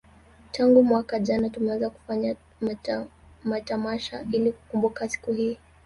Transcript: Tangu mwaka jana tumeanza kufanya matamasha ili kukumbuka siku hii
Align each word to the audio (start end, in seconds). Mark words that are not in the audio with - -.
Tangu 0.51 0.83
mwaka 0.83 1.19
jana 1.19 1.49
tumeanza 1.49 1.89
kufanya 1.89 2.35
matamasha 3.43 4.25
ili 4.33 4.51
kukumbuka 4.51 5.09
siku 5.09 5.33
hii 5.33 5.57